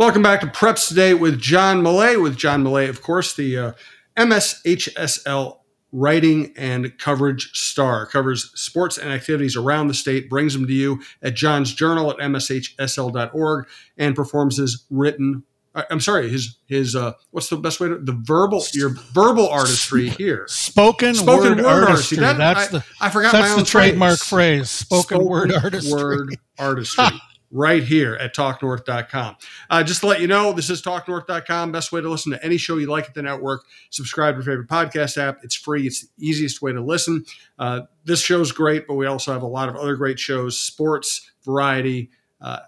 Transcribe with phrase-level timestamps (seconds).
[0.00, 2.22] Welcome back to Preps Today with John Millea.
[2.22, 3.72] With John Millea, of course, the uh,
[4.16, 5.58] MSHSL
[5.92, 8.06] writing and coverage star.
[8.06, 12.16] Covers sports and activities around the state brings them to you at john's journal at
[12.16, 13.68] mshsl.org
[13.98, 15.42] and performs his written
[15.74, 20.08] i'm sorry his his uh what's the best way to the verbal your verbal artistry
[20.08, 20.46] here.
[20.48, 24.70] Spoken, spoken word, word artistry, that, that's I, the i forgot that's the trademark phrase,
[24.70, 25.92] spoken, spoken, word artistry.
[25.92, 29.36] word artistry right here at talknorth.com.
[29.68, 31.72] Uh, just to let you know, this is talknorth.com.
[31.72, 33.64] Best way to listen to any show you like at the network.
[33.90, 35.38] Subscribe to your favorite podcast app.
[35.42, 37.24] It's free, it's the easiest way to listen.
[37.58, 41.30] Uh, this show's great, but we also have a lot of other great shows sports,
[41.44, 42.60] variety, uh,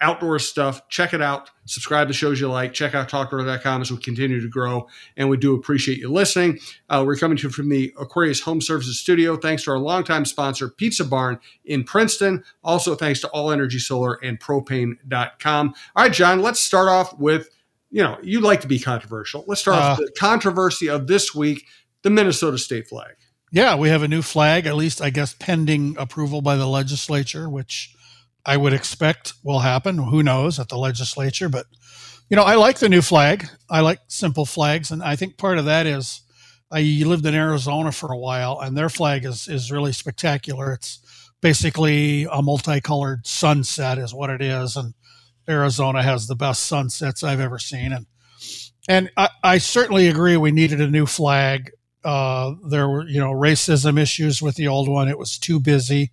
[0.00, 0.86] outdoor stuff.
[0.88, 1.50] Check it out.
[1.66, 2.72] Subscribe to shows you like.
[2.72, 4.86] Check out talknorth.com as we continue to grow.
[5.16, 6.58] And we do appreciate you listening.
[6.90, 9.36] Uh, we're coming to you from the Aquarius Home Services Studio.
[9.36, 12.44] Thanks to our longtime sponsor, Pizza Barn in Princeton.
[12.62, 15.74] Also, thanks to All Energy Solar and Propane.com.
[15.96, 17.48] All right, John, let's start off with,
[17.90, 19.44] you know, you like to be controversial.
[19.46, 21.64] Let's start uh, off with the controversy of this week
[22.02, 23.14] the Minnesota state flag.
[23.50, 27.48] Yeah, we have a new flag, at least, I guess, pending approval by the legislature,
[27.48, 27.93] which
[28.46, 29.98] I would expect will happen.
[29.98, 31.48] Who knows at the legislature?
[31.48, 31.66] But,
[32.28, 33.48] you know, I like the new flag.
[33.70, 34.90] I like simple flags.
[34.90, 36.22] And I think part of that is
[36.70, 40.72] I lived in Arizona for a while, and their flag is, is really spectacular.
[40.72, 40.98] It's
[41.40, 44.76] basically a multicolored sunset, is what it is.
[44.76, 44.94] And
[45.48, 47.92] Arizona has the best sunsets I've ever seen.
[47.92, 48.06] And
[48.88, 51.70] and I, I certainly agree we needed a new flag.
[52.04, 55.08] Uh, there were, you know, racism issues with the old one.
[55.08, 56.12] It was too busy.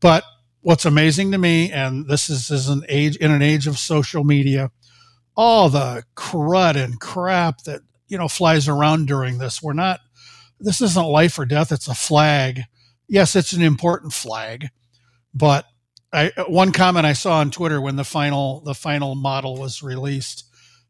[0.00, 0.22] But
[0.64, 4.24] what's amazing to me, and this is, is an age in an age of social
[4.24, 4.70] media,
[5.36, 9.62] all the crud and crap that you know flies around during this.
[9.62, 10.00] We're not.
[10.58, 11.70] This isn't life or death.
[11.70, 12.62] It's a flag.
[13.06, 14.68] Yes, it's an important flag,
[15.34, 15.66] but
[16.12, 20.44] I, one comment I saw on Twitter when the final the final model was released.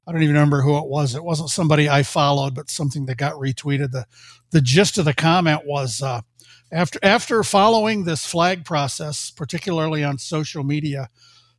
[0.06, 1.16] I don't even remember who it was.
[1.16, 3.90] It wasn't somebody I followed, but something that got retweeted.
[3.90, 4.06] the
[4.50, 6.20] The gist of the comment was, uh,
[6.74, 11.08] after after following this flag process, particularly on social media,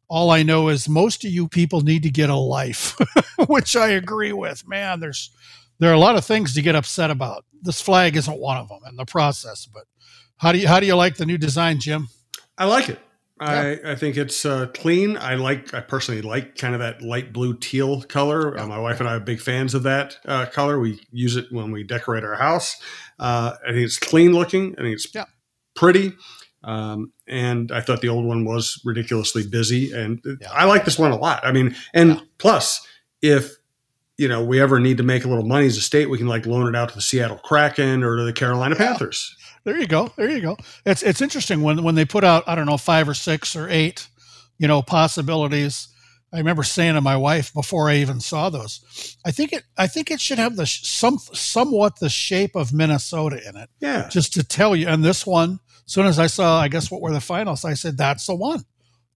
[0.09, 2.97] all I know is most of you people need to get a life,
[3.47, 4.67] which I agree with.
[4.67, 5.31] Man, there's
[5.79, 7.45] there are a lot of things to get upset about.
[7.61, 9.65] This flag isn't one of them in the process.
[9.65, 9.85] But
[10.37, 12.09] how do you how do you like the new design, Jim?
[12.57, 12.99] I like it.
[13.39, 15.17] I, I think it's uh, clean.
[15.17, 15.73] I like.
[15.73, 18.57] I personally like kind of that light blue teal color.
[18.57, 20.79] Uh, my wife and I are big fans of that uh, color.
[20.79, 22.81] We use it when we decorate our house.
[23.19, 24.73] Uh, I think it's clean looking.
[24.77, 25.25] I think it's yeah.
[25.75, 26.13] pretty.
[26.63, 29.91] Um, and I thought the old one was ridiculously busy.
[29.91, 30.51] And yeah.
[30.51, 31.45] I like this one a lot.
[31.45, 32.19] I mean, and yeah.
[32.37, 32.87] plus,
[33.21, 33.51] if
[34.17, 36.27] you know we ever need to make a little money as a state, we can
[36.27, 39.87] like loan it out to the Seattle Kraken or to the Carolina Panthers there you
[39.87, 40.11] go.
[40.15, 40.57] There you go.
[40.85, 43.67] It's it's interesting when when they put out I don't know five or six or
[43.67, 44.07] eight,
[44.57, 45.89] you know, possibilities.
[46.31, 49.87] I remember saying to my wife before I even saw those, I think it I
[49.87, 53.69] think it should have the some somewhat the shape of Minnesota in it.
[53.79, 54.07] Yeah.
[54.09, 57.01] Just to tell you, and this one, as soon as I saw, I guess what
[57.01, 58.63] were the finals, I said that's the one.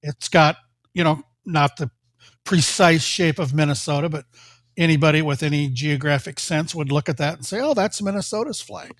[0.02, 0.58] It's got
[0.94, 1.92] you know not the
[2.44, 4.26] precise shape of Minnesota, but
[4.78, 8.94] anybody with any geographic sense would look at that and say, "Oh, that's Minnesota's flag."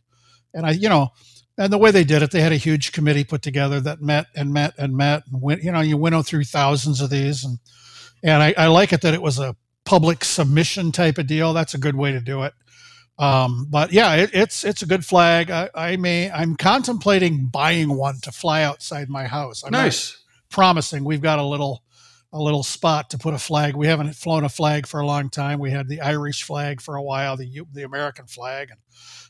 [0.54, 1.10] And I, you know,
[1.58, 4.28] and the way they did it, they had a huge committee put together that met
[4.36, 5.64] and met and met and went.
[5.64, 7.60] You know, you winnow through thousands of these, and
[8.24, 9.56] and I, I like it that it was a
[9.86, 11.52] public submission type of deal.
[11.52, 12.54] That's a good way to do it.
[13.18, 15.52] Um, but yeah, it, it's it's a good flag.
[15.52, 19.62] I, I, may I'm contemplating buying one to fly outside my house.
[19.64, 20.18] I'm nice.
[20.50, 21.04] promising.
[21.04, 21.84] We've got a little
[22.32, 23.76] a little spot to put a flag.
[23.76, 25.60] We haven't flown a flag for a long time.
[25.60, 28.80] We had the Irish flag for a while, the the American flag, and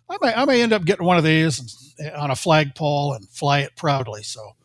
[0.09, 3.59] I may, I may end up getting one of these on a flagpole and fly
[3.59, 4.23] it proudly.
[4.23, 4.55] So,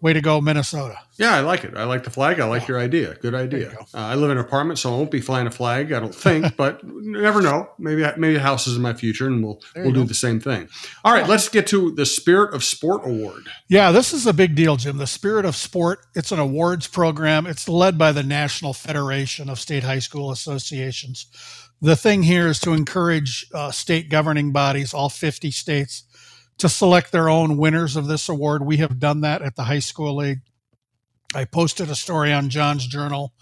[0.00, 0.96] way to go, Minnesota.
[1.18, 1.76] Yeah, I like it.
[1.76, 2.38] I like the flag.
[2.38, 3.14] I like your idea.
[3.14, 3.70] Good idea.
[3.70, 3.80] Go.
[3.94, 5.92] Uh, I live in an apartment, so I won't be flying a flag.
[5.92, 7.68] I don't think, but you never know.
[7.78, 10.04] Maybe maybe a house is in my future, and we'll we'll do go.
[10.04, 10.68] the same thing.
[11.04, 13.48] All right, let's get to the Spirit of Sport Award.
[13.68, 14.98] Yeah, this is a big deal, Jim.
[14.98, 16.00] The Spirit of Sport.
[16.14, 17.46] It's an awards program.
[17.46, 21.26] It's led by the National Federation of State High School Associations
[21.80, 26.04] the thing here is to encourage uh, state governing bodies, all 50 states,
[26.58, 28.66] to select their own winners of this award.
[28.66, 30.40] We have done that at the high school league.
[31.34, 33.32] I posted a story on John's Journal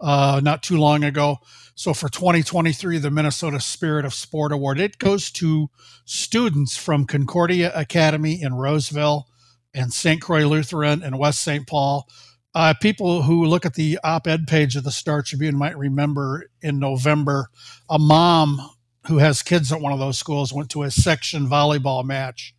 [0.00, 1.38] uh, not too long ago.
[1.74, 5.68] So for 2023, the Minnesota Spirit of Sport Award, it goes to
[6.04, 9.28] students from Concordia Academy in Roseville
[9.74, 10.22] and St.
[10.22, 11.66] Croix Lutheran and West St.
[11.66, 12.08] Paul
[12.54, 16.50] uh, people who look at the op ed page of the Star Tribune might remember
[16.62, 17.48] in November,
[17.88, 18.70] a mom
[19.06, 22.54] who has kids at one of those schools went to a section volleyball match.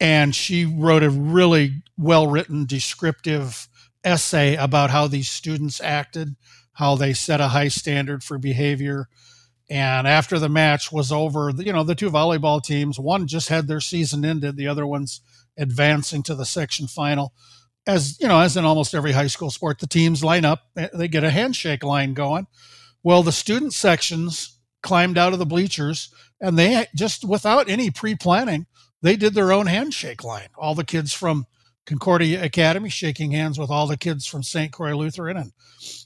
[0.00, 3.68] And she wrote a really well written, descriptive
[4.02, 6.36] essay about how these students acted
[6.74, 9.08] how they set a high standard for behavior.
[9.70, 13.66] And after the match was over, you know, the two volleyball teams, one just had
[13.66, 15.20] their season ended, the other one's
[15.56, 17.32] advancing to the section final.
[17.86, 21.08] As you know, as in almost every high school sport, the teams line up, they
[21.08, 22.46] get a handshake line going.
[23.02, 26.10] Well, the student sections climbed out of the bleachers
[26.40, 28.66] and they just without any pre-planning,
[29.02, 30.48] they did their own handshake line.
[30.56, 31.46] All the kids from
[31.86, 34.72] Concordia Academy shaking hands with all the kids from St.
[34.72, 35.52] Croix Lutheran and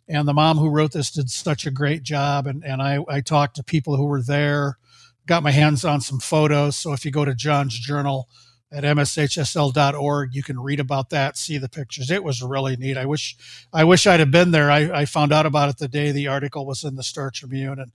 [0.09, 3.21] and the mom who wrote this did such a great job and, and I, I
[3.21, 4.79] talked to people who were there,
[5.27, 6.77] got my hands on some photos.
[6.77, 8.29] So if you go to John's journal
[8.71, 12.11] at mshsl.org, you can read about that, see the pictures.
[12.11, 12.99] It was really neat.
[12.99, 13.37] I wish
[13.73, 14.71] I wish I'd have been there.
[14.71, 17.79] I, I found out about it the day the article was in the Star Tribune
[17.79, 17.93] and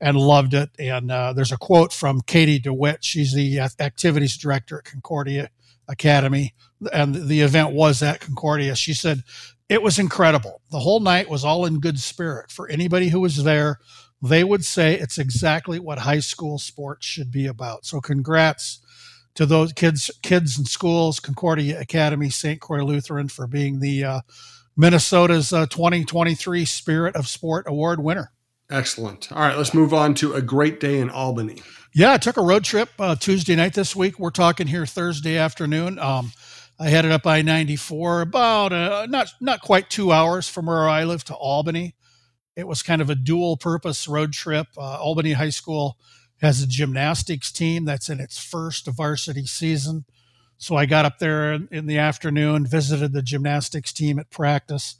[0.00, 0.70] and loved it.
[0.78, 3.04] And uh, there's a quote from Katie DeWitt.
[3.04, 5.50] She's the activities director at Concordia
[5.88, 6.54] Academy,
[6.92, 8.74] and the event was at Concordia.
[8.74, 9.22] She said,
[9.68, 10.60] It was incredible.
[10.70, 12.50] The whole night was all in good spirit.
[12.50, 13.78] For anybody who was there,
[14.20, 17.84] they would say it's exactly what high school sports should be about.
[17.86, 18.80] So, congrats
[19.34, 22.60] to those kids, kids in schools, Concordia Academy, St.
[22.60, 24.20] Croix Lutheran for being the uh,
[24.76, 28.32] Minnesota's uh, 2023 Spirit of Sport Award winner.
[28.70, 29.30] Excellent.
[29.32, 31.62] All right, let's move on to a great day in Albany.
[31.94, 34.18] Yeah, I took a road trip uh, Tuesday night this week.
[34.18, 35.98] We're talking here Thursday afternoon.
[35.98, 36.32] Um,
[36.78, 40.88] I headed up I ninety four about uh, not not quite two hours from where
[40.88, 41.94] I live to Albany.
[42.56, 44.68] It was kind of a dual purpose road trip.
[44.76, 45.98] Uh, Albany High School
[46.42, 50.04] has a gymnastics team that's in its first varsity season.
[50.58, 54.96] So I got up there in, the afternoon, visited the gymnastics team at practice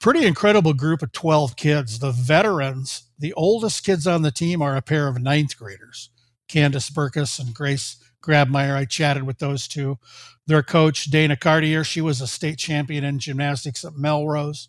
[0.00, 1.98] pretty incredible group of 12 kids.
[1.98, 6.10] The veterans, the oldest kids on the team are a pair of ninth graders,
[6.48, 8.74] Candace Burkus and Grace Grabmeyer.
[8.74, 9.98] I chatted with those two.
[10.46, 14.68] Their coach, Dana Cartier, she was a state champion in gymnastics at Melrose,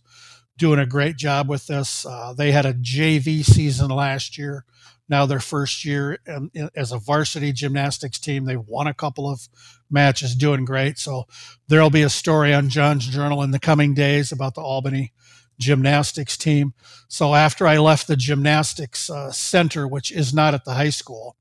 [0.58, 2.06] doing a great job with this.
[2.06, 4.66] Uh, they had a JV season last year.
[5.10, 8.46] Now their first year um, as a varsity gymnastics team.
[8.46, 9.48] They've won a couple of
[9.90, 10.98] matches, doing great.
[10.98, 11.26] So
[11.68, 15.12] there'll be a story on John's Journal in the coming days about the Albany
[15.60, 16.74] gymnastics team.
[17.08, 21.36] So after I left the gymnastics uh, center, which is not at the high school,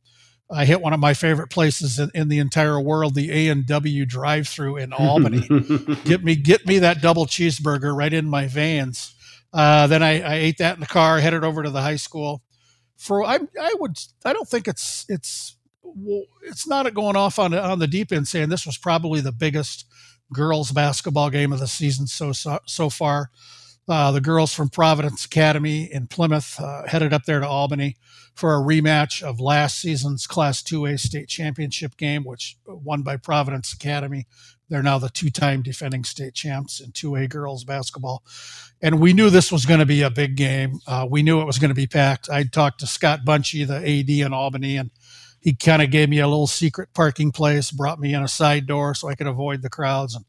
[0.53, 3.67] I hit one of my favorite places in, in the entire world, the A and
[3.67, 5.47] W drive-through in Albany.
[6.05, 9.15] get me, get me that double cheeseburger right in my veins.
[9.53, 12.43] Uh, then I, I, ate that in the car, headed over to the high school.
[13.01, 15.57] For I, I would, I don't think it's it's
[16.43, 19.87] it's not going off on on the deep end saying this was probably the biggest
[20.35, 23.31] girls basketball game of the season so so, so far.
[23.89, 27.97] Uh, the girls from Providence Academy in Plymouth uh, headed up there to Albany
[28.35, 33.73] for a rematch of last season's Class 2A state championship game, which won by Providence
[33.73, 34.27] Academy.
[34.71, 38.23] They're now the two time defending state champs in 2A girls basketball.
[38.81, 40.79] And we knew this was going to be a big game.
[40.87, 42.31] Uh, we knew it was going to be packed.
[42.31, 44.91] I talked to Scott Bunchy, the AD in Albany, and
[45.41, 48.67] he kind of gave me a little secret parking place, brought me in a side
[48.67, 50.15] door so I could avoid the crowds.
[50.15, 50.25] And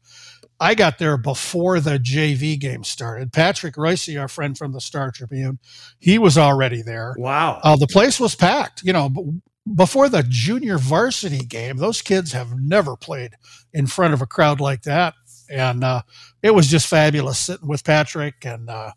[0.58, 3.32] I got there before the JV game started.
[3.32, 5.58] Patrick Reusse, our friend from the Star Tribune,
[5.98, 7.14] he was already there.
[7.18, 7.60] Wow.
[7.62, 8.82] Uh, the place was packed.
[8.82, 9.40] You know,
[9.74, 13.32] before the junior varsity game, those kids have never played
[13.72, 15.14] in front of a crowd like that.
[15.50, 16.02] And uh,
[16.42, 18.92] it was just fabulous sitting with Patrick and uh,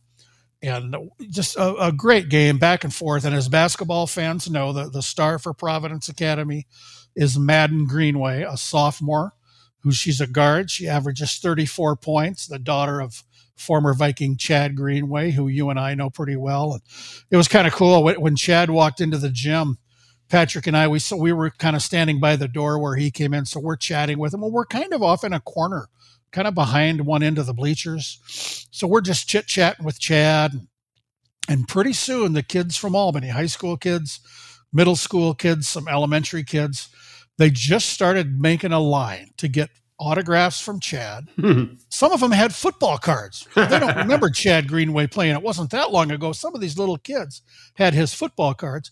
[0.61, 0.95] and
[1.29, 3.25] just a, a, great game back and forth.
[3.25, 6.65] And as basketball fans know, the, the star for Providence Academy
[7.15, 9.33] is Maddyn Greenway, a sophomore
[9.79, 10.71] who she's a guard.
[10.71, 13.23] She averages 34 points, the daughter of
[13.55, 16.73] former Viking Chad Greenway, who you and I know pretty well.
[16.73, 16.81] And
[17.29, 19.77] it was kind of cool when Chad walked into the gym.
[20.29, 23.11] Patrick and I, we so we were kind of standing by the door where he
[23.11, 24.41] came in, so we're chatting with him.
[24.41, 25.87] Well, we're kind of off in a corner,
[26.31, 28.67] kind of behind one end of the bleachers.
[28.71, 30.67] So we're just chit chatting with Chad,
[31.47, 34.19] and pretty soon the kids from Albany, high school kids,
[34.73, 36.89] middle school kids, some elementary kids,
[37.37, 41.27] they just started making a line to get autographs from Chad.
[41.89, 43.47] Some of them had football cards.
[43.55, 45.35] They don't remember Chad Greenway playing.
[45.35, 46.31] It wasn't that long ago.
[46.31, 47.41] Some of these little kids
[47.75, 48.91] had his football cards.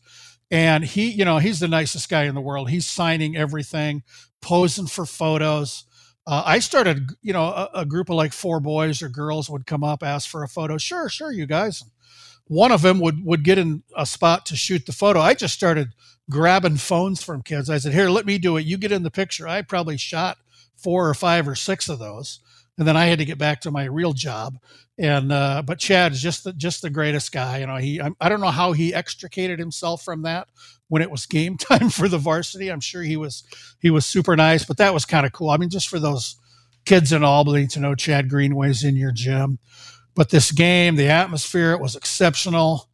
[0.53, 2.69] And he, you know, he's the nicest guy in the world.
[2.69, 4.03] He's signing everything,
[4.39, 5.85] posing for photos.
[6.27, 9.65] Uh, I started, you know, a, a, group of like four boys or girls would
[9.65, 10.77] come up, ask for a photo.
[10.77, 11.83] Sure, sure, you guys.
[12.45, 15.19] One of them would would get in a spot to shoot the photo.
[15.19, 15.95] I just started
[16.29, 17.67] grabbing phones from kids.
[17.67, 18.65] I said, "Here, let me do it.
[18.65, 20.37] You get in the picture." I probably shot
[20.77, 22.41] four or five or six of those,
[22.77, 24.57] and then I had to get back to my real job.
[24.97, 27.59] And uh, but Chad is just the just the greatest guy.
[27.59, 30.47] You know, he I, I don't know how he extricated himself from that
[30.87, 32.69] when it was game time for the varsity.
[32.69, 33.43] I'm sure he was
[33.79, 35.49] he was super nice, but that was kind of cool.
[35.49, 36.35] I mean, just for those
[36.85, 39.59] kids in Albany to know Chad Greenway's in your gym.
[40.15, 42.87] But this game, the atmosphere, it was exceptional.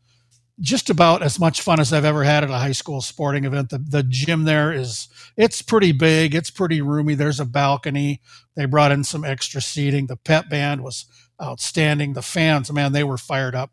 [0.62, 3.70] Just about as much fun as I've ever had at a high school sporting event.
[3.70, 6.36] The, the gym there is, it's pretty big.
[6.36, 7.16] It's pretty roomy.
[7.16, 8.22] There's a balcony.
[8.56, 10.08] They brought in some extra seating.
[10.08, 11.06] The pep band was
[11.42, 12.14] outstanding.
[12.14, 13.72] The fans, man, they were fired up.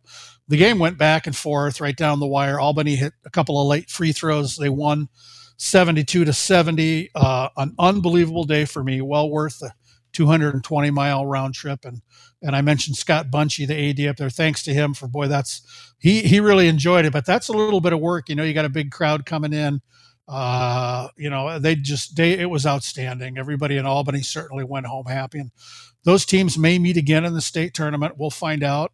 [0.49, 2.61] The game went back and forth right down the wire.
[2.61, 4.57] Albany hit a couple of late free throws.
[4.57, 5.09] They won
[5.57, 7.11] 72 to 70.
[7.15, 9.01] Uh, an unbelievable day for me.
[9.01, 9.73] Well worth the
[10.17, 11.85] 220 mile round trip.
[11.85, 12.01] And
[12.43, 14.31] and I mentioned Scott Bunchy, the AD up there.
[14.31, 17.13] Thanks to him for boy, that's he he really enjoyed it.
[17.13, 18.29] But that's a little bit of work.
[18.29, 19.83] You know, you got a big crowd coming in.
[20.27, 23.37] Uh, you know, they just they it was outstanding.
[23.37, 25.39] Everybody in Albany certainly went home happy.
[25.39, 25.51] And
[26.05, 28.15] those teams may meet again in the state tournament.
[28.17, 28.93] We'll find out.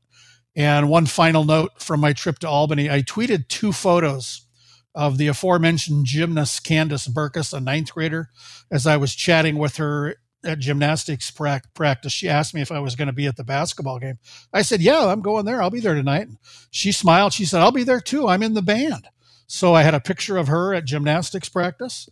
[0.57, 4.47] And one final note from my trip to Albany, I tweeted two photos
[4.95, 8.29] of the aforementioned gymnast Candace Burkus, a ninth grader,
[8.71, 12.13] as I was chatting with her at gymnastics practice.
[12.13, 14.19] She asked me if I was going to be at the basketball game.
[14.53, 15.63] I said, Yeah, I'm going there.
[15.63, 16.29] I'll be there tonight.
[16.29, 16.39] And
[16.71, 17.33] she smiled.
[17.33, 18.29] She said, I'll be there too.
[18.29, 19.09] I'm in the band.
[19.47, 22.09] So I had a picture of her at gymnastics practice,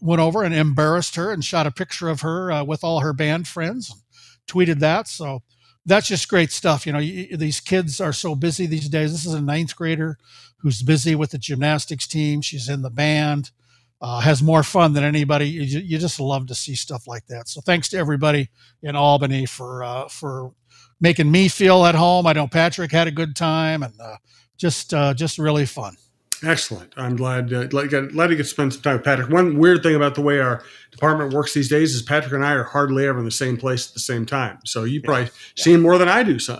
[0.00, 3.12] went over and embarrassed her and shot a picture of her uh, with all her
[3.12, 3.92] band friends,
[4.46, 5.08] tweeted that.
[5.08, 5.42] So
[5.84, 6.86] that's just great stuff.
[6.86, 9.12] You know, you, these kids are so busy these days.
[9.12, 10.18] This is a ninth grader
[10.58, 12.40] who's busy with the gymnastics team.
[12.40, 13.50] She's in the band,
[14.00, 15.48] uh, has more fun than anybody.
[15.48, 17.48] You, you, just love to see stuff like that.
[17.48, 18.48] So thanks to everybody
[18.82, 20.52] in Albany for uh, for
[21.00, 22.26] making me feel at home.
[22.26, 24.16] I know Patrick had a good time and uh,
[24.56, 25.96] just uh, just really fun.
[26.42, 26.94] Excellent.
[26.96, 29.28] I'm glad uh, glad, glad to get spend some time with Patrick.
[29.28, 32.52] One weird thing about the way our department works these days is Patrick and I
[32.52, 34.58] are hardly ever in the same place at the same time.
[34.64, 35.30] So you probably yeah.
[35.62, 36.32] see him more than I do.
[36.32, 36.50] in some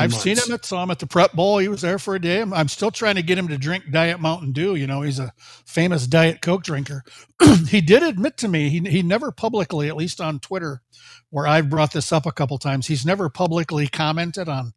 [0.00, 0.22] I've months.
[0.22, 1.58] seen him at some at the Prep Bowl.
[1.58, 2.40] He was there for a day.
[2.40, 4.74] I'm, I'm still trying to get him to drink Diet Mountain Dew.
[4.74, 5.32] You know, he's a
[5.64, 7.04] famous Diet Coke drinker.
[7.68, 10.82] he did admit to me he he never publicly, at least on Twitter,
[11.30, 12.88] where I've brought this up a couple times.
[12.88, 14.72] He's never publicly commented on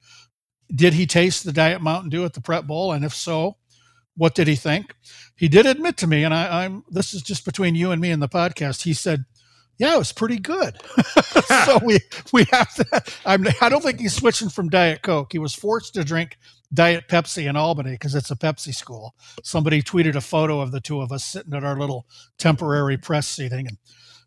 [0.74, 3.58] did he taste the Diet Mountain Dew at the Prep Bowl, and if so
[4.16, 4.96] what did he think?
[5.36, 8.12] He did admit to me, and I, am this is just between you and me
[8.12, 8.84] in the podcast.
[8.84, 9.26] He said,
[9.78, 10.78] "Yeah, it was pretty good."
[11.66, 12.00] so we
[12.32, 13.04] we have to.
[13.26, 15.32] I'm, I don't think he's switching from Diet Coke.
[15.32, 16.38] He was forced to drink
[16.74, 19.16] Diet Pepsi in Albany because it's a Pepsi school.
[19.44, 22.06] Somebody tweeted a photo of the two of us sitting at our little
[22.38, 23.78] temporary press seating, and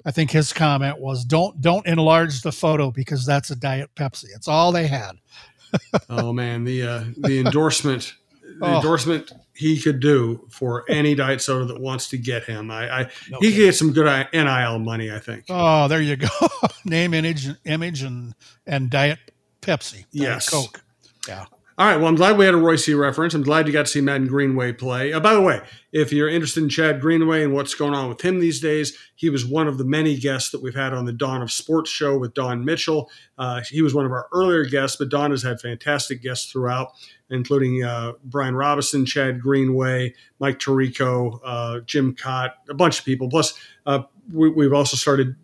[0.05, 4.27] I think his comment was, "Don't don't enlarge the photo because that's a Diet Pepsi."
[4.35, 5.13] It's all they had.
[6.11, 8.15] oh man, the uh, the endorsement
[8.61, 8.77] oh.
[8.77, 12.71] endorsement he could do for any diet soda that wants to get him.
[12.71, 15.13] I, I no he could get some good NIL money.
[15.13, 15.45] I think.
[15.49, 16.29] Oh, there you go.
[16.85, 18.35] Name, image, image, and
[18.67, 19.19] and diet
[19.61, 19.93] Pepsi.
[19.93, 20.83] Diet yes, Coke.
[21.29, 21.47] Yeah.
[21.77, 21.97] All right.
[21.97, 23.35] Well, I'm glad we had a Reusse reference.
[23.35, 25.13] I'm glad you got to see Maddyn Greenway play.
[25.13, 28.21] Uh, by the way, if you're interested in Chad Greenway and what's going on with
[28.21, 31.13] him these days, he was one of the many guests that we've had on the
[31.13, 33.11] Dawn of Sports show with Don Mitchell.
[33.39, 36.93] Uh, he was one of our earlier guests, but Don has had fantastic guests throughout,
[37.29, 43.29] including uh, Brian Robison, Chad Greenway, Mike Tirico, uh, Jim Cott, a bunch of people.
[43.29, 43.53] Plus,
[43.85, 45.35] uh, we, we've also started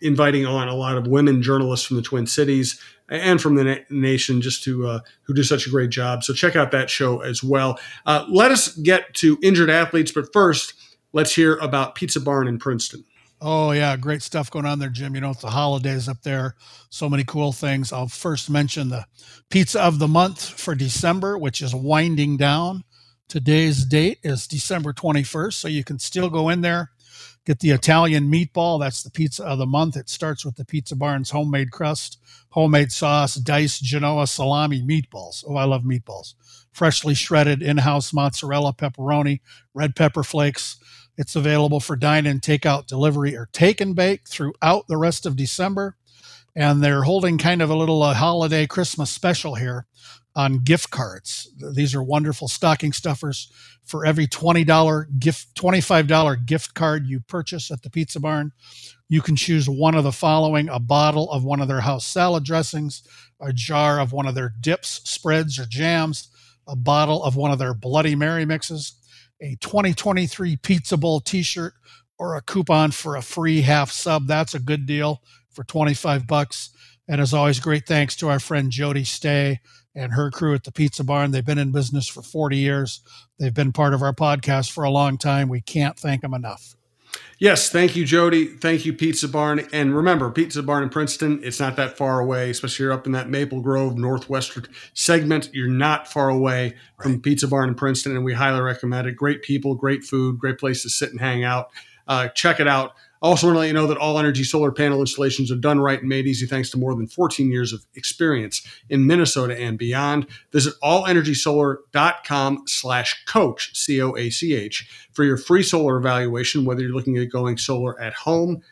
[0.00, 3.76] inviting on a lot of women journalists from the Twin Cities and from the na-
[3.90, 6.24] nation just to uh, who do such a great job.
[6.24, 7.78] So check out that show as well.
[8.04, 10.74] Uh, let us get to injured athletes, but first,
[11.12, 13.04] let's hear about Pizza Barn in Princeton.
[13.40, 15.14] Oh yeah, great stuff going on there, Jim.
[15.14, 16.54] You know, it's the holidays up there.
[16.88, 17.92] So many cool things.
[17.92, 19.04] I'll first mention the
[19.50, 22.84] pizza of the month for December, which is winding down.
[23.28, 26.92] Today's date is December 21st, so you can still go in there
[27.46, 28.80] Get the Italian meatball.
[28.80, 29.96] That's the pizza of the month.
[29.96, 32.18] It starts with the Pizza Barn's homemade crust,
[32.50, 35.44] homemade sauce, diced Genoa salami meatballs.
[35.46, 36.34] Oh, I love meatballs.
[36.72, 39.40] Freshly shredded in house mozzarella, pepperoni,
[39.74, 40.76] red pepper flakes.
[41.16, 45.36] It's available for dine in, takeout, delivery, or take and bake throughout the rest of
[45.36, 45.96] December.
[46.56, 49.86] And they're holding kind of a little uh, holiday Christmas special here
[50.36, 51.50] on gift cards.
[51.72, 53.50] These are wonderful stocking stuffers.
[53.84, 58.52] For every $20 gift, $25 gift card you purchase at the Pizza Barn,
[59.08, 62.44] you can choose one of the following a bottle of one of their house salad
[62.44, 63.02] dressings,
[63.40, 66.28] a jar of one of their dips, spreads, or jams,
[66.68, 68.94] a bottle of one of their Bloody Mary mixes,
[69.40, 71.72] a 2023 Pizza Bowl t shirt,
[72.18, 74.26] or a coupon for a free half sub.
[74.26, 76.70] That's a good deal for 25 bucks.
[77.08, 79.60] And as always, great thanks to our friend Jody Stay
[79.96, 81.30] and her crew at the Pizza Barn.
[81.30, 83.00] They've been in business for 40 years.
[83.38, 85.48] They've been part of our podcast for a long time.
[85.48, 86.76] We can't thank them enough.
[87.38, 88.46] Yes, thank you, Jody.
[88.46, 89.66] Thank you, Pizza Barn.
[89.72, 93.12] And remember, Pizza Barn in Princeton, it's not that far away, especially you're up in
[93.12, 95.50] that Maple Grove Northwestern segment.
[95.52, 97.20] You're not far away from.
[97.20, 99.16] Pizza Barn in Princeton, and we highly recommend it.
[99.16, 101.70] Great people, great food, great place to sit and hang out.
[102.08, 102.92] Uh, check it out.
[103.26, 105.98] Also, want to let you know that all energy solar panel installations are done right
[105.98, 110.28] and made easy thanks to more than 14 years of experience in Minnesota and beyond.
[110.52, 116.82] Visit allenergysolar.com slash coach, C O A C H, for your free solar evaluation, whether
[116.82, 118.62] you're looking at going solar at home,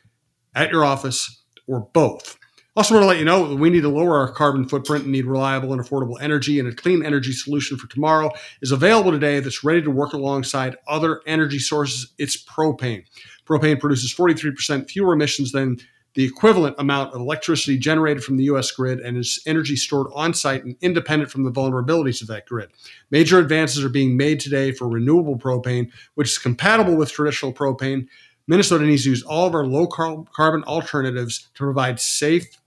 [0.54, 2.38] at your office, or both.
[2.76, 5.12] Also, want to let you know that we need to lower our carbon footprint and
[5.12, 8.30] need reliable and affordable energy, and a clean energy solution for tomorrow
[8.62, 12.12] is available today that's ready to work alongside other energy sources.
[12.18, 13.04] It's propane.
[13.46, 15.78] Propane produces 43% fewer emissions than
[16.14, 18.70] the equivalent amount of electricity generated from the U.S.
[18.70, 22.70] grid and is energy stored on site and independent from the vulnerabilities of that grid.
[23.10, 28.06] Major advances are being made today for renewable propane, which is compatible with traditional propane.
[28.46, 32.58] Minnesota needs to use all of our low carbon alternatives to provide safe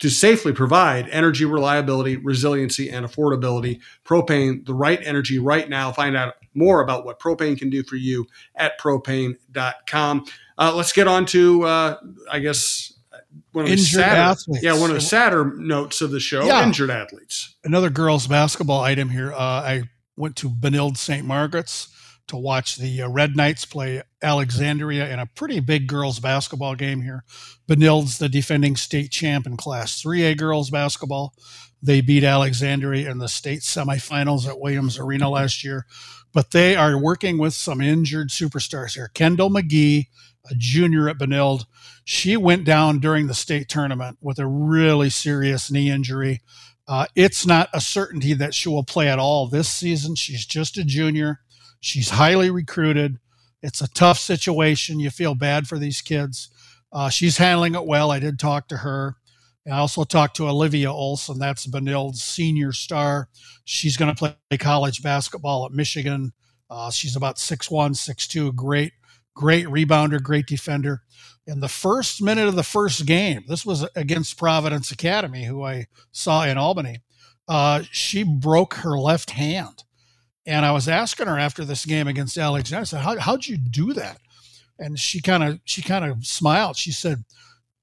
[0.00, 3.80] to safely provide energy reliability, resiliency, and affordability.
[4.04, 5.92] Propane, the right energy right now.
[5.92, 10.26] Find out more about what propane can do for you at propane.com.
[10.58, 11.96] Uh, let's get on to, uh,
[12.30, 12.92] I guess,
[13.52, 14.64] one of injured the sadder, athletes.
[14.64, 16.62] Yeah, one of the sadder notes of the show Yeah.
[16.64, 17.54] injured athletes.
[17.64, 19.32] Another girls basketball item here.
[19.32, 19.82] Uh, I
[20.16, 21.26] went to Benilde St.
[21.26, 21.88] Margaret's
[22.28, 27.02] to watch the uh, Red Knights play Alexandria in a pretty big girls basketball game
[27.02, 27.24] here.
[27.68, 31.34] Benilde's the defending state champ in Class 3A girls basketball.
[31.82, 35.86] They beat Alexandria in the state semifinals at Williams Arena last year,
[36.32, 39.10] but they are working with some injured superstars here.
[39.12, 40.06] Kendall McGee,
[40.50, 41.66] a junior at Benilde,
[42.04, 46.40] she went down during the state tournament with a really serious knee injury.
[46.86, 50.14] Uh, it's not a certainty that she will play at all this season.
[50.14, 51.40] She's just a junior.
[51.84, 53.18] She's highly recruited.
[53.62, 55.00] It's a tough situation.
[55.00, 56.48] You feel bad for these kids.
[56.90, 58.10] Uh, she's handling it well.
[58.10, 59.16] I did talk to her.
[59.70, 61.38] I also talked to Olivia Olson.
[61.38, 63.28] That's Benilde's senior star.
[63.66, 66.32] She's going to play college basketball at Michigan.
[66.70, 68.94] Uh, she's about 6'1, 6'2, great,
[69.36, 71.02] great rebounder, great defender.
[71.46, 75.86] In the first minute of the first game, this was against Providence Academy, who I
[76.12, 77.00] saw in Albany,
[77.46, 79.84] uh, she broke her left hand.
[80.46, 83.56] And I was asking her after this game against Alexander, I said, How, how'd you
[83.56, 84.18] do that?
[84.78, 86.76] And she kind of she kind of smiled.
[86.76, 87.24] She said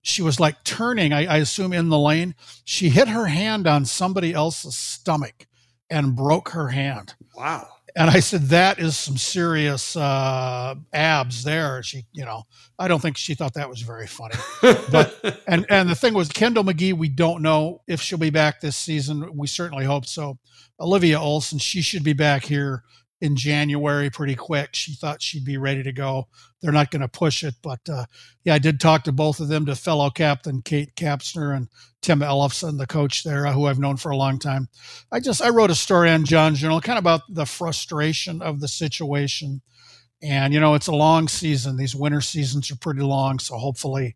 [0.01, 2.35] she was like turning, I, I assume in the lane.
[2.65, 5.47] She hit her hand on somebody else's stomach
[5.89, 7.15] and broke her hand.
[7.35, 7.67] Wow.
[7.95, 11.83] And I said, that is some serious uh, abs there.
[11.83, 12.43] She, you know,
[12.79, 14.35] I don't think she thought that was very funny.
[14.61, 18.61] But and and the thing was, Kendall McGee, we don't know if she'll be back
[18.61, 19.35] this season.
[19.35, 20.37] We certainly hope so.
[20.79, 22.83] Olivia Olson, she should be back here
[23.21, 24.71] in January pretty quick.
[24.73, 26.27] She thought she'd be ready to go.
[26.61, 28.05] They're not going to push it, but uh,
[28.43, 31.69] yeah, I did talk to both of them, to fellow captain Kate Kapsner and
[32.01, 34.67] Tim Ellefson, the coach there, uh, who I've known for a long time.
[35.11, 38.59] I just I wrote a story on John Journal, kind of about the frustration of
[38.59, 39.61] the situation.
[40.23, 41.77] And you know, it's a long season.
[41.77, 44.15] These winter seasons are pretty long, so hopefully,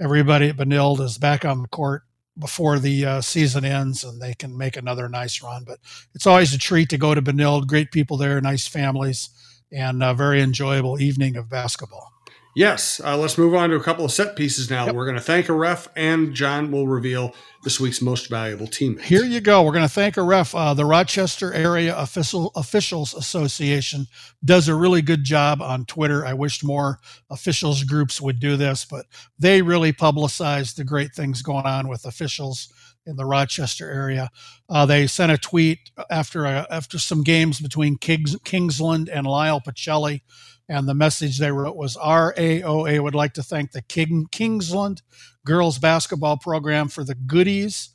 [0.00, 2.02] everybody at Benilde is back on the court
[2.38, 5.64] before the uh, season ends and they can make another nice run.
[5.64, 5.78] But
[6.14, 7.66] it's always a treat to go to Benilde.
[7.66, 9.30] Great people there, nice families,
[9.72, 12.15] and a very enjoyable evening of basketball.
[12.56, 13.02] Yes.
[13.04, 14.86] Uh, let's move on to a couple of set pieces now.
[14.86, 14.94] Yep.
[14.94, 19.02] We're going to thank a ref, and John will reveal this week's most valuable teammate.
[19.02, 19.62] Here you go.
[19.62, 20.54] We're going to thank a ref.
[20.54, 24.06] Uh, the Rochester Area Official Officials Association
[24.42, 26.24] does a really good job on Twitter.
[26.24, 29.04] I wished more officials groups would do this, but
[29.38, 32.72] they really publicize the great things going on with officials
[33.04, 34.30] in the Rochester area.
[34.66, 39.60] Uh, they sent a tweet after a, after some games between Kings, Kingsland and Lyle
[39.60, 40.22] Pacelli,
[40.68, 45.02] and the message they wrote was RAOA would like to thank the King, Kingsland
[45.44, 47.90] girls basketball program for the goodies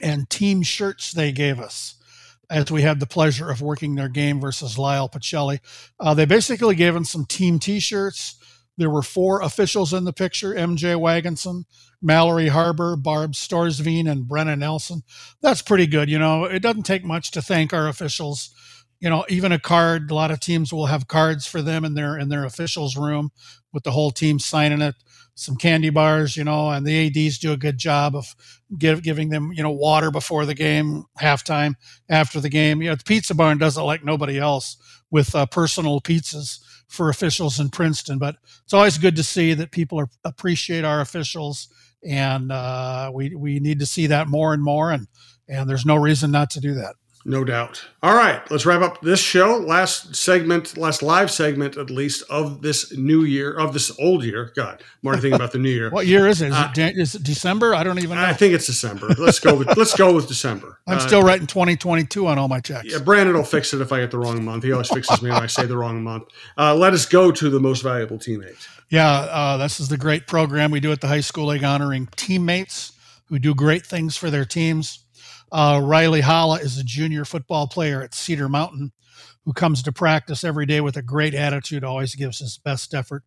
[0.00, 1.94] and team shirts they gave us
[2.50, 5.60] as we had the pleasure of working their game versus Lyle Pacelli.
[6.00, 8.36] Uh, they basically gave us some team t-shirts.
[8.78, 11.64] There were four officials in the picture, MJ Wagonson,
[12.00, 15.02] Mallory Harbor, Barb Storsveen, and Brenna Nelson.
[15.42, 16.08] That's pretty good.
[16.08, 18.54] You know, it doesn't take much to thank our officials.
[19.00, 21.94] You know, even a card, a lot of teams will have cards for them in
[21.94, 23.30] their in their officials room
[23.72, 24.96] with the whole team signing it
[25.38, 28.34] some candy bars, you know, and the ads do a good job of
[28.76, 31.74] give, giving them, you know, water before the game, halftime,
[32.08, 32.82] after the game.
[32.82, 34.76] You know, the Pizza Barn does it like nobody else
[35.12, 36.58] with uh, personal pizzas
[36.88, 38.18] for officials in Princeton.
[38.18, 38.34] But
[38.64, 41.68] it's always good to see that people are, appreciate our officials,
[42.02, 44.90] and uh, we we need to see that more and more.
[44.90, 45.06] And
[45.48, 46.96] and there's no reason not to do that.
[47.28, 47.84] No doubt.
[48.02, 49.58] All right, let's wrap up this show.
[49.58, 54.50] Last segment, last live segment, at least, of this new year, of this old year.
[54.56, 55.90] God, I'm thinking about the new year.
[55.92, 56.48] what year is it?
[56.48, 57.74] Is, uh, it, is it December?
[57.74, 58.24] I don't even know.
[58.24, 59.08] I think it's December.
[59.18, 60.78] Let's go with let's go with December.
[60.86, 62.90] I'm uh, still writing 2022 on all my checks.
[62.90, 64.64] Yeah, Brandon will fix it if I get the wrong month.
[64.64, 66.28] He always fixes me when I say the wrong month.
[66.56, 68.66] Uh, let us go to the most valuable teammate.
[68.88, 72.08] Yeah, uh, this is the great program we do at the high school league honoring
[72.16, 72.92] teammates
[73.26, 75.00] who do great things for their teams.
[75.50, 78.92] Uh, Riley Holla is a junior football player at Cedar Mountain
[79.44, 83.24] who comes to practice every day with a great attitude, always gives his best effort.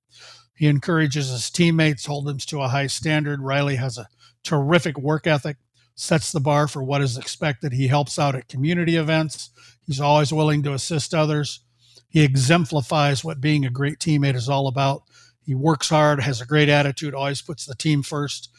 [0.55, 3.41] He encourages his teammates, holds them to a high standard.
[3.41, 4.07] Riley has a
[4.43, 5.57] terrific work ethic,
[5.95, 7.73] sets the bar for what is expected.
[7.73, 9.49] He helps out at community events.
[9.87, 11.61] He's always willing to assist others.
[12.07, 15.01] He exemplifies what being a great teammate is all about.
[15.43, 18.50] He works hard, has a great attitude, always puts the team first,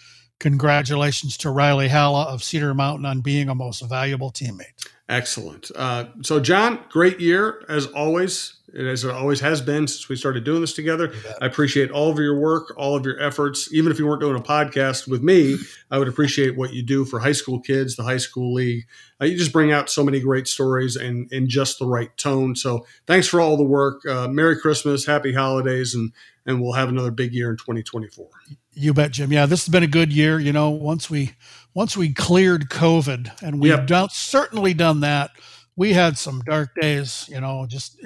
[0.43, 4.75] congratulations to Riley Halla of Cedar Mountain on being a most valuable teammate.
[5.13, 5.71] Excellent.
[5.77, 10.43] Uh, so, John, great year as always, as it always has been since we started
[10.43, 11.13] doing this together.
[11.39, 13.69] I appreciate all of your work, all of your efforts.
[13.75, 15.59] Even if you weren't doing a podcast with me,
[15.91, 18.87] I would appreciate what you do for high school kids, the high school league.
[19.21, 22.57] Uh, you just bring out so many great stories and in just the right tone.
[22.57, 24.07] So, thanks for all the work.
[24.07, 26.11] Uh, Merry Christmas, Happy Holidays, and
[26.47, 28.27] and we'll have another big year in 2024.
[28.73, 29.31] You bet, Jim.
[29.31, 30.41] Yeah, this has been a good year.
[30.41, 31.33] You know, once we
[31.75, 33.87] once we cleared COVID, and we've yep.
[33.87, 35.31] done certainly done that.
[35.75, 37.99] We had some dark days, you know, just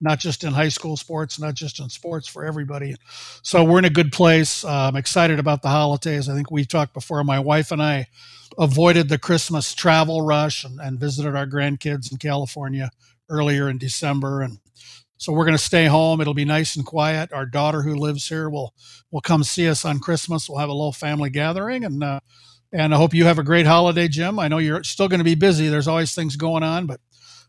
[0.00, 2.96] not just in high school sports, not just in sports for everybody.
[3.42, 4.64] So we're in a good place.
[4.64, 6.30] Uh, I'm excited about the holidays.
[6.30, 7.22] I think we talked before.
[7.22, 8.06] My wife and I
[8.58, 12.90] avoided the Christmas travel rush and, and visited our grandkids in California
[13.28, 14.58] earlier in December, and
[15.16, 16.20] so we're going to stay home.
[16.20, 17.32] It'll be nice and quiet.
[17.32, 18.74] Our daughter, who lives here, will
[19.10, 20.48] will come see us on Christmas.
[20.48, 22.20] We'll have a little family gathering, and uh,
[22.74, 24.38] and I hope you have a great holiday, Jim.
[24.40, 25.68] I know you're still going to be busy.
[25.68, 27.00] There's always things going on, but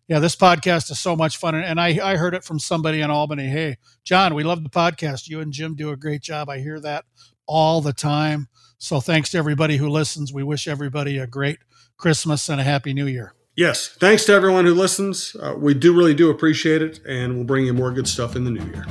[0.08, 1.56] yeah, this podcast is so much fun.
[1.56, 3.48] And I I heard it from somebody in Albany.
[3.48, 5.28] Hey, John, we love the podcast.
[5.28, 6.48] You and Jim do a great job.
[6.48, 7.06] I hear that
[7.48, 8.48] all the time.
[8.78, 10.32] So thanks to everybody who listens.
[10.32, 11.58] We wish everybody a great
[11.98, 13.34] Christmas and a happy New Year.
[13.56, 13.88] Yes.
[13.88, 15.36] Thanks to everyone who listens.
[15.42, 18.44] Uh, we do really do appreciate it, and we'll bring you more good stuff in
[18.44, 18.86] the new year.